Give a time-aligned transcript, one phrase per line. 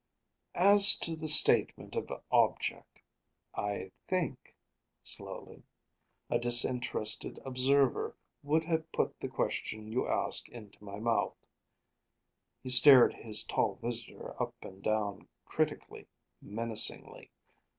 [0.55, 2.97] "As to the statement of object.
[3.53, 4.55] I think"
[5.03, 5.61] slowly
[6.27, 11.37] "a disinterested observer would have put the question you ask into my mouth."
[12.63, 16.07] He stared his tall visitor up and down critically,
[16.41, 17.29] menacingly.